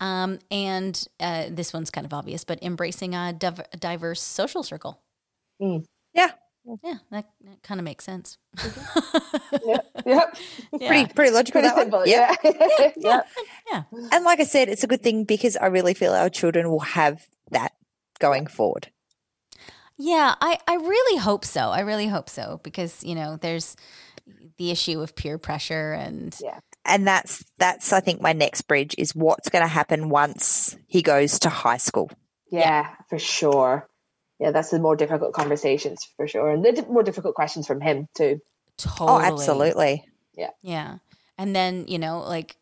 [0.00, 4.62] um, and uh, this one's kind of obvious but embracing a, div- a diverse social
[4.62, 5.00] circle
[5.60, 5.84] Mm.
[6.14, 6.30] Yeah.
[6.64, 9.20] Yeah that, that kind of makes sense mm-hmm.
[9.66, 9.86] yep.
[10.06, 10.36] yep.
[10.72, 10.88] Yeah.
[10.88, 11.60] Pretty pretty logical.
[11.60, 11.84] Pretty that one.
[11.84, 12.06] simple.
[12.06, 12.38] Yep.
[12.44, 12.92] Yeah.
[12.96, 13.20] yeah.
[13.70, 16.70] yeah And like I said, it's a good thing because I really feel our children
[16.70, 17.72] will have that
[18.18, 18.90] going forward.
[19.96, 21.70] Yeah, I, I really hope so.
[21.70, 23.76] I really hope so because, you know, there's
[24.56, 26.60] the issue of peer pressure and Yeah.
[26.86, 31.02] And that's that's I think my next bridge is what's going to happen once he
[31.02, 32.10] goes to high school.
[32.50, 33.86] Yeah, for sure.
[34.40, 37.80] Yeah, that's the more difficult conversations for sure, and the di- more difficult questions from
[37.80, 38.40] him too.
[38.78, 39.08] totally.
[39.08, 40.04] Oh, absolutely.
[40.34, 40.50] Yeah.
[40.62, 40.98] Yeah.
[41.36, 42.56] And then, you know, like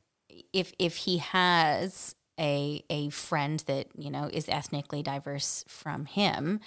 [0.52, 6.60] if if he has a a friend that, you know, is ethnically diverse from him,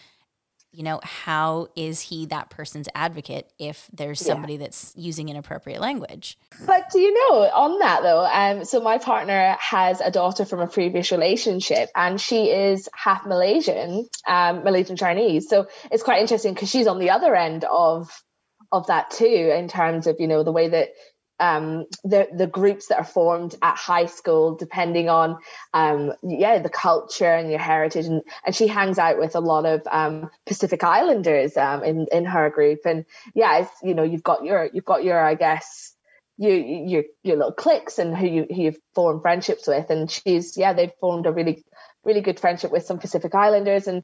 [0.72, 4.34] you know, how is he that person's advocate if there's Yeah.
[4.34, 6.38] somebody that's using inappropriate language?
[6.66, 8.26] But do you know on that though?
[8.26, 13.26] Um, so my partner has a daughter from a previous relationship, and she is half
[13.26, 15.50] Malaysian, um, Malaysian Chinese.
[15.50, 18.10] So it's quite interesting because she's on the other end of
[18.72, 20.90] of that too, in terms of you know the way that
[21.42, 25.38] um, the the groups that are formed at high school, depending on
[25.74, 29.66] um, yeah the culture and your heritage, and, and she hangs out with a lot
[29.66, 34.46] of um, Pacific Islanders um, in in her group, and yeah, you know you've got
[34.46, 35.94] your you've got your I guess
[36.38, 40.56] you your your little cliques and who you who you've formed friendships with, and she's
[40.56, 41.64] yeah they've formed a really
[42.04, 43.88] really good friendship with some Pacific Islanders.
[43.88, 44.04] And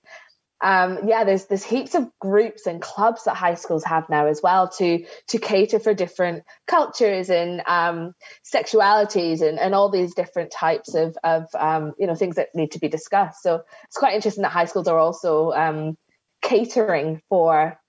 [0.61, 4.41] um, yeah, there's there's heaps of groups and clubs that high schools have now as
[4.41, 10.51] well to to cater for different cultures and um, sexualities and, and all these different
[10.51, 13.43] types of of um, you know things that need to be discussed.
[13.43, 15.95] So it's quite interesting that high schools are also um,
[16.41, 17.79] catering for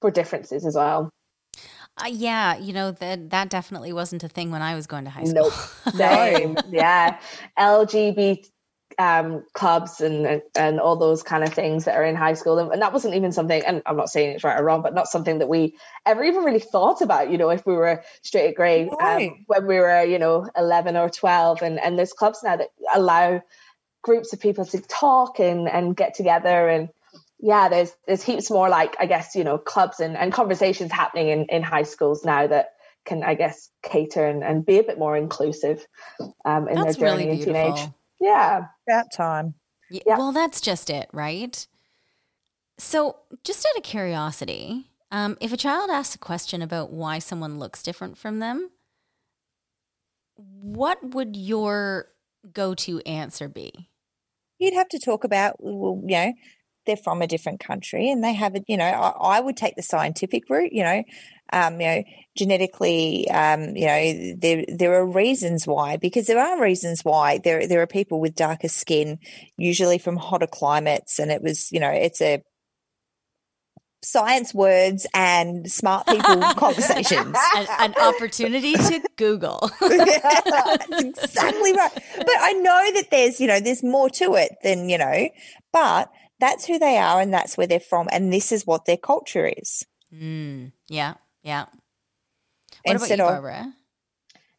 [0.00, 1.10] for differences as well.
[1.98, 5.10] Uh, yeah, you know, that that definitely wasn't a thing when I was going to
[5.10, 5.50] high school.
[5.50, 5.94] Nope.
[5.94, 6.56] Same.
[6.70, 7.18] yeah.
[7.58, 8.48] LGBT
[8.98, 12.58] um, clubs and, and all those kind of things that are in high school.
[12.58, 14.94] And, and that wasn't even something, and I'm not saying it's right or wrong, but
[14.94, 15.76] not something that we
[16.06, 19.30] ever even really thought about, you know, if we were straight at grade Right.
[19.30, 21.62] um, when we were, you know, 11 or 12.
[21.62, 23.42] And, and there's clubs now that allow
[24.02, 26.88] groups of people to talk and, and get together and
[27.44, 31.28] yeah, there's there's heaps more like I guess you know clubs and, and conversations happening
[31.28, 32.70] in, in high schools now that
[33.04, 35.84] can I guess cater and, and be a bit more inclusive
[36.44, 37.88] um, in That's their journey really in teenage.
[38.22, 38.40] Beautiful.
[38.40, 39.54] Yeah, That time.
[39.90, 40.16] Y- Yeah.
[40.16, 41.66] Well, that's just it, right?
[42.78, 47.58] So, just out of curiosity, um, if a child asks a question about why someone
[47.58, 48.70] looks different from them,
[50.36, 52.08] what would your
[52.52, 53.88] go to answer be?
[54.58, 56.32] You'd have to talk about, well, you know,
[56.86, 59.76] they're from a different country and they have it, you know, I, I would take
[59.76, 61.04] the scientific route, you know,
[61.52, 62.02] um, you know,
[62.36, 67.66] genetically, um, you know, there there are reasons why, because there are reasons why there
[67.66, 69.18] there are people with darker skin,
[69.56, 72.42] usually from hotter climates, and it was, you know, it's a
[74.04, 77.36] science words and smart people conversations.
[77.54, 79.70] An, an opportunity to Google.
[79.80, 81.92] That's exactly right.
[82.16, 85.28] But I know that there's, you know, there's more to it than, you know,
[85.72, 86.10] but
[86.40, 88.08] that's who they are and that's where they're from.
[88.10, 89.86] And this is what their culture is.
[90.12, 91.66] Mm, yeah, yeah.
[92.84, 93.44] What Instead about you, of-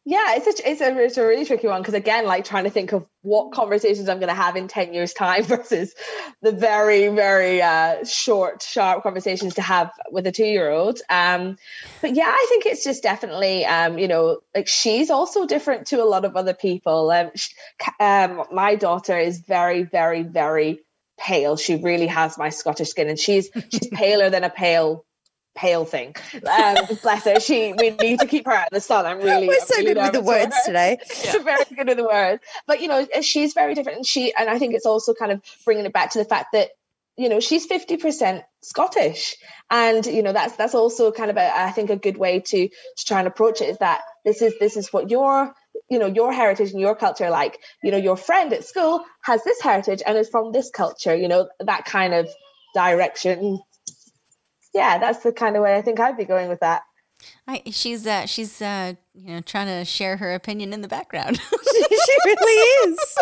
[0.06, 2.70] yeah, it's a it's a it's a really tricky one because again, like trying to
[2.70, 5.94] think of what conversations I'm going to have in ten years' time versus
[6.42, 11.00] the very very uh, short, sharp conversations to have with a two year old.
[11.08, 11.56] Um,
[12.02, 16.02] but yeah, I think it's just definitely um, you know like she's also different to
[16.02, 17.10] a lot of other people.
[17.10, 17.54] Um, sh-
[17.98, 20.80] um, my daughter is very very very
[21.18, 21.56] pale.
[21.56, 25.03] She really has my Scottish skin, and she's she's paler than a pale
[25.54, 26.14] pale thing.
[26.34, 27.40] Um, bless her.
[27.40, 29.06] She we need to keep her out of the sun.
[29.06, 30.66] I'm really We're I'm so really good with the words her.
[30.66, 30.98] today.
[31.08, 32.42] She's very good with the words.
[32.66, 35.42] But you know, she's very different, and she and I think it's also kind of
[35.64, 36.70] bringing it back to the fact that
[37.16, 39.36] you know she's 50% scottish
[39.70, 42.68] and you know that's that's also kind of a, i think a good way to
[42.68, 45.52] to try and approach it is that this is this is what your
[45.88, 49.04] you know your heritage and your culture are like you know your friend at school
[49.22, 52.28] has this heritage and is from this culture you know that kind of
[52.74, 53.60] direction
[54.74, 56.82] yeah, that's the kind of way I think I'd be going with that.
[57.46, 61.36] I, she's uh, she's uh, you know trying to share her opinion in the background.
[61.72, 62.98] she really is.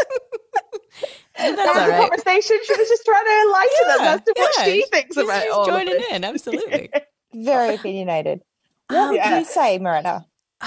[1.39, 2.01] That's That was right.
[2.11, 2.59] conversation.
[2.65, 5.25] She was just trying to enlighten us Yeah, as to what yeah, she thinks She's,
[5.25, 6.13] about she's all of joining this.
[6.13, 6.25] in.
[6.25, 6.91] Absolutely.
[7.35, 8.43] Very opinionated.
[8.89, 9.39] What Um, Yeah.
[9.39, 10.27] you say, Marina?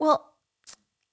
[0.00, 0.32] well,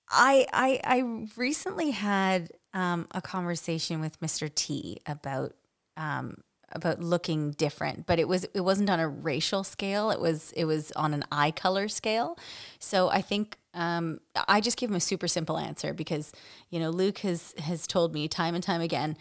[0.10, 4.54] I I I recently had um, a conversation with Mr.
[4.54, 5.54] T about
[5.98, 6.38] um,
[6.74, 10.12] about looking different, but it was it wasn't on a racial scale.
[10.12, 12.38] It was it was on an eye color scale.
[12.80, 16.32] So I think um, I just give him a super simple answer because
[16.70, 19.18] you know Luke has has told me time and time again,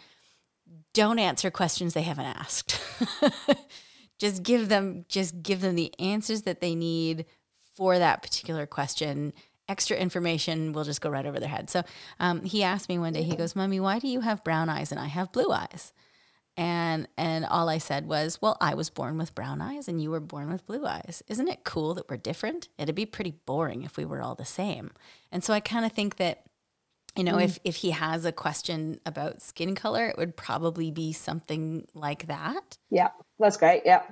[0.93, 2.79] don't answer questions they haven't asked.
[4.19, 7.25] just give them just give them the answers that they need
[7.75, 9.33] for that particular question.
[9.69, 11.69] Extra information will just go right over their head.
[11.69, 11.83] So
[12.19, 13.23] um, he asked me one day.
[13.23, 15.93] He goes, "Mommy, why do you have brown eyes and I have blue eyes?"
[16.57, 20.11] And and all I said was, "Well, I was born with brown eyes and you
[20.11, 21.23] were born with blue eyes.
[21.27, 22.67] Isn't it cool that we're different?
[22.77, 24.91] It'd be pretty boring if we were all the same."
[25.31, 26.43] And so I kind of think that
[27.15, 27.43] you know, mm.
[27.43, 32.27] if if he has a question about skin color, it would probably be something like
[32.27, 32.77] that.
[32.89, 33.83] Yeah, that's great.
[33.85, 34.03] Yeah.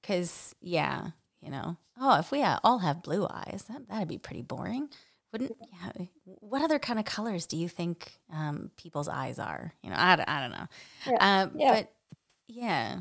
[0.00, 1.08] Because yeah,
[1.40, 4.88] you know, oh, if we all have blue eyes, that that'd be pretty boring,
[5.32, 5.56] wouldn't?
[5.60, 6.04] Yeah.
[6.24, 9.72] What other kind of colors do you think um, people's eyes are?
[9.82, 10.66] You know, I, don't- I don't know.
[11.06, 11.42] Yeah.
[11.42, 11.74] Um, Yeah.
[11.74, 11.92] But
[12.48, 12.98] yeah,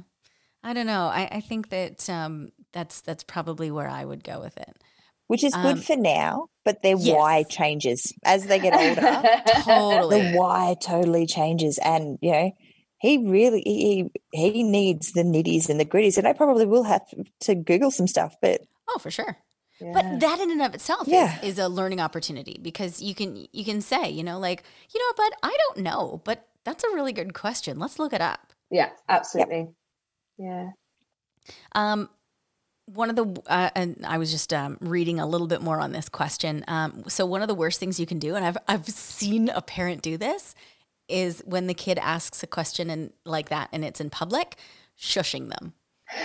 [0.64, 1.06] I don't know.
[1.08, 4.78] I, I think that um, that's that's probably where I would go with it.
[5.28, 7.16] Which is um, good for now, but their yes.
[7.16, 9.40] why changes as they get older.
[9.64, 10.22] Totally.
[10.32, 12.52] the why totally changes, and you know
[13.00, 17.02] he really he he needs the nitties and the gritties, and I probably will have
[17.42, 19.38] to Google some stuff, but Oh, for sure.
[19.82, 19.92] Yeah.
[19.94, 21.38] But that in and of itself Yeah.
[21.40, 24.64] is, is a learning opportunity because you can you can say, you know, like,
[24.94, 27.80] you know, but I don't know, but that's a really good question.
[27.80, 28.54] Let's look it up.
[28.70, 29.70] yeah, absolutely.
[30.38, 30.70] Yeah.
[31.74, 32.10] Um,
[32.86, 35.92] one of the uh, and I was just um, reading a little bit more on
[35.92, 36.64] this question.
[36.68, 39.62] Um, so one of the worst things you can do, and I've I've seen a
[39.62, 40.56] parent do this,
[41.08, 44.58] is when the kid asks a question and like that, and it's in public,
[45.00, 45.74] shushing them.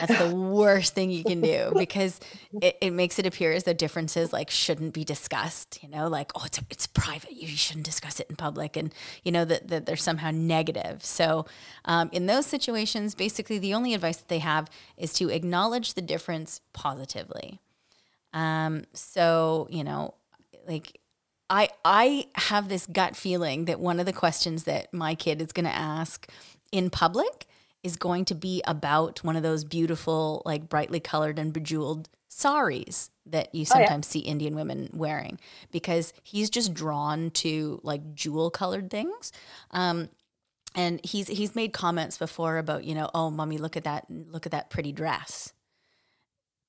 [0.01, 2.21] That's the worst thing you can do because
[2.61, 5.83] it, it makes it appear as though differences like shouldn't be discussed.
[5.83, 7.33] You know, like oh, it's it's private.
[7.33, 11.05] You shouldn't discuss it in public, and you know that that they're somehow negative.
[11.05, 11.47] So
[11.85, 16.03] um, in those situations, basically the only advice that they have is to acknowledge the
[16.03, 17.61] difference positively.
[18.33, 20.15] Um, so you know,
[20.67, 21.01] like
[21.49, 25.53] I I have this gut feeling that one of the questions that my kid is
[25.53, 26.29] going to ask
[26.73, 27.47] in public
[27.87, 33.11] is going to be about one of those beautiful, like brightly colored and bejeweled saris
[33.25, 33.87] that you Oh, yeah.
[33.87, 35.39] sometimes see Indian women wearing
[35.73, 39.33] because he's just drawn to like jewel colored things.
[39.71, 40.09] Um,
[40.75, 44.45] and he's he's made comments before about you know oh mommy look at that look
[44.45, 45.55] at that pretty dress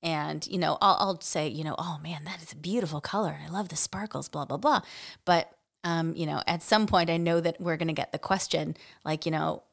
[0.03, 3.38] and you know I'll, I'll say you know oh man that is a beautiful color
[3.45, 4.82] i love the sparkles blah blah blah
[5.25, 5.51] but
[5.84, 8.77] um, you know at some point i know that we're going to get the question
[9.03, 9.63] like you know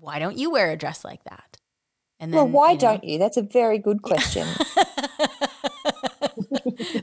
[0.00, 1.58] why don't you wear a dress like that?
[2.20, 3.18] And well, why you know- don't you?
[3.18, 4.46] That's a very good question.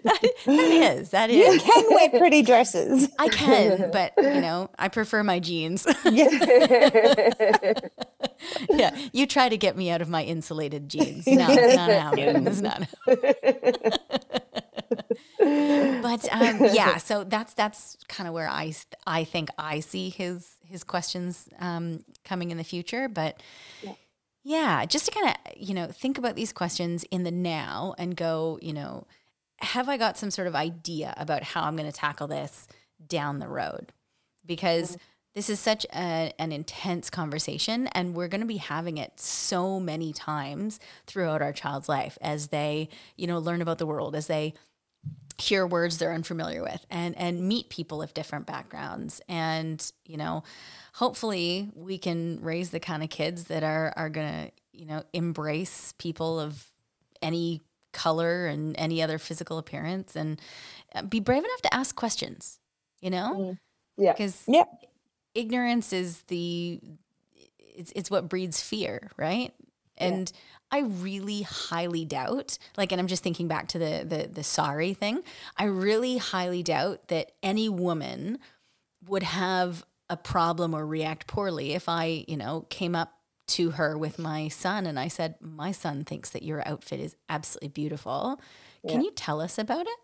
[0.04, 3.10] that, that is that you can wear pretty dresses.
[3.20, 5.86] i can but you know i prefer my jeans.
[8.70, 8.98] Yeah.
[9.12, 11.28] You try to get me out of my insulated jeans.
[11.28, 12.48] No it's not happening.
[12.48, 12.88] It's not
[16.02, 18.74] but um, yeah, so that's that's kind of where I
[19.06, 23.08] I think I see his his questions um, coming in the future.
[23.10, 23.42] But
[23.82, 23.94] Yeah.
[24.44, 28.16] yeah, just to kind of you know think about these questions in the now and
[28.16, 29.08] go, you know,
[29.60, 32.68] have I got some sort of idea about how I'm going to tackle this
[33.06, 33.92] down the road?
[34.46, 34.98] Because
[35.36, 39.80] this is such a, an intense conversation, and we're going to be having it so
[39.80, 44.26] many times throughout our child's life as they, you know, learn about the world, as
[44.28, 44.54] they
[45.40, 50.44] hear words they're unfamiliar with and and meet people of different backgrounds and you know
[50.94, 55.04] hopefully we can raise the kind of kids that are are going to you know
[55.14, 56.66] embrace people of
[57.22, 60.40] any color and any other physical appearance and
[60.94, 62.60] uh, be brave enough to ask questions
[63.02, 63.58] you know
[63.98, 64.14] yeah.
[64.14, 64.66] because Yeah.
[65.34, 66.80] ignorance is the
[67.80, 69.54] it's it's what breeds fear, right?
[69.98, 70.32] And
[70.72, 74.94] I really highly doubt, like, and I'm just thinking back to the the the sari
[74.94, 75.24] thing.
[75.58, 78.38] I really highly doubt that any woman
[79.08, 83.14] would have a problem or react poorly if I, you know, came up
[83.48, 87.16] to her with my son and I said, "My son thinks that your outfit is
[87.30, 88.40] absolutely beautiful.
[88.88, 89.04] Can Yeah.
[89.04, 90.00] you tell us about it?"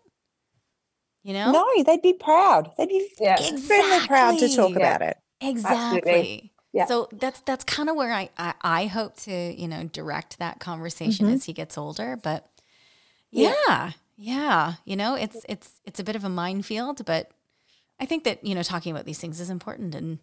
[1.24, 1.54] You know?
[1.54, 2.72] No, they'd be proud.
[2.76, 3.42] They'd be Yeah.
[3.50, 4.76] extremely proud to talk Exactly.
[4.76, 5.16] about it.
[5.40, 6.52] Exactly.
[6.76, 6.86] Yeah.
[6.86, 10.60] So that's that's kind of where I, I I hope to you know direct that
[10.60, 12.18] conversation as he gets older.
[12.22, 12.46] But
[13.30, 13.90] yeah, Yeah.
[14.16, 17.30] yeah, you know it's it's it's a bit of a minefield, but
[17.98, 19.94] I think that you know talking about these things is important.
[19.94, 20.18] And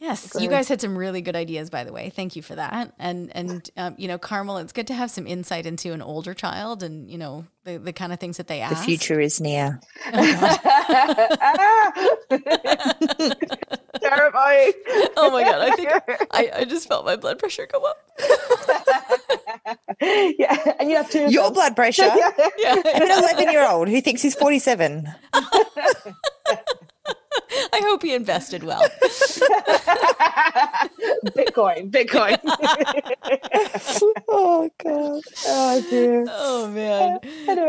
[0.00, 2.10] yes, you guys had some really good ideas, by the way.
[2.10, 2.92] Thank you for that.
[2.98, 6.34] And and um, you know, Carmel, it's good to have some insight into an older
[6.34, 8.76] child and you know the the kind of things that they ask.
[8.76, 9.80] The future is near.
[14.36, 14.72] Terrifying.
[15.18, 15.88] Oh my god, I think
[16.30, 17.96] I, I just felt my blood pressure go up.
[20.00, 21.24] yeah, and you have two.
[21.24, 21.54] of Your them.
[21.54, 22.04] blood pressure.
[22.04, 22.30] Yeah.
[22.58, 22.74] Yeah.
[22.74, 25.08] An 11 year old who thinks he's 47.
[27.72, 28.86] I hope he invested well.
[31.34, 32.38] Bitcoin, Bitcoin.
[34.28, 35.22] oh, God.
[35.46, 36.26] oh dear.
[36.28, 37.18] Oh man.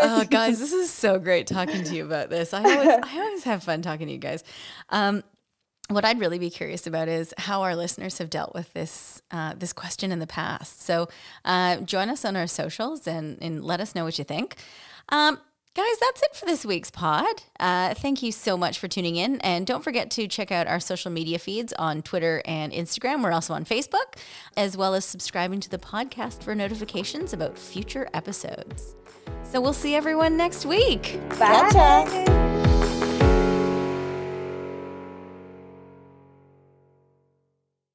[0.02, 2.54] Oh guys, this is so great talking to you about this.
[2.54, 4.44] I always I always have fun talking to you guys.
[4.90, 5.24] Um
[5.90, 9.54] what I'd really be curious about is how our listeners have dealt with this uh,
[9.56, 10.82] this question in the past.
[10.82, 11.08] So
[11.46, 14.56] uh, join us on our socials and, and let us know what you think.
[15.10, 15.40] Um,
[15.74, 17.26] guys, that's it for this week's pod.
[17.60, 19.40] Uh, thank you so much for tuning in.
[19.42, 23.24] And don't forget to check out our social media feeds on Twitter and Instagram.
[23.24, 24.18] We're also on Facebook,
[24.58, 28.96] as well as subscribing to the podcast for notifications about future episodes.
[29.44, 31.20] So we'll see everyone next week.
[31.32, 31.70] Bye.
[31.72, 32.57] Ta-ta.